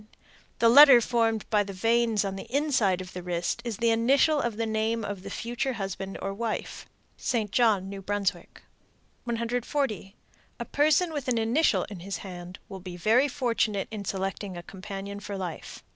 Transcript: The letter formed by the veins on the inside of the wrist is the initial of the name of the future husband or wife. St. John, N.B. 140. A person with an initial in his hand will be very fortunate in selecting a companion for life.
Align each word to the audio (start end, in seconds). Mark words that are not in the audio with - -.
The 0.57 0.67
letter 0.67 0.99
formed 0.99 1.47
by 1.51 1.63
the 1.63 1.73
veins 1.73 2.25
on 2.25 2.35
the 2.35 2.51
inside 2.51 3.01
of 3.01 3.13
the 3.13 3.21
wrist 3.21 3.61
is 3.63 3.77
the 3.77 3.91
initial 3.91 4.41
of 4.41 4.57
the 4.57 4.65
name 4.65 5.05
of 5.05 5.21
the 5.21 5.29
future 5.29 5.73
husband 5.73 6.17
or 6.23 6.33
wife. 6.33 6.87
St. 7.17 7.51
John, 7.51 7.93
N.B. 7.93 8.11
140. 9.25 10.15
A 10.59 10.65
person 10.65 11.13
with 11.13 11.27
an 11.27 11.37
initial 11.37 11.83
in 11.83 11.99
his 11.99 12.17
hand 12.25 12.57
will 12.67 12.79
be 12.79 12.97
very 12.97 13.27
fortunate 13.27 13.87
in 13.91 14.03
selecting 14.03 14.57
a 14.57 14.63
companion 14.63 15.19
for 15.19 15.37
life. 15.37 15.83